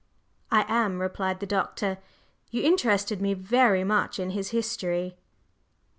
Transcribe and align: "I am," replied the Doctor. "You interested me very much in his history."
"I 0.49 0.65
am," 0.67 0.97
replied 0.99 1.41
the 1.41 1.45
Doctor. 1.45 1.99
"You 2.49 2.63
interested 2.63 3.21
me 3.21 3.35
very 3.35 3.83
much 3.83 4.17
in 4.17 4.31
his 4.31 4.49
history." 4.49 5.15